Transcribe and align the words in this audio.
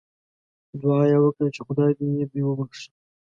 دعا 0.81 1.01
یې 1.11 1.17
وکړه 1.21 1.47
چې 1.55 1.61
خدای 1.67 1.91
دې 1.97 2.23
دوی 2.29 2.43
وبخښي. 2.45 2.89